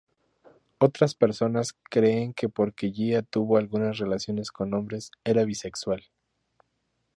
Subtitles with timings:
[0.79, 6.01] Otras personas creen que porque Gia tuvo algunas relaciones con hombres, era bisexual.